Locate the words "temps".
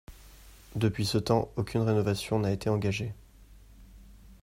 1.19-1.51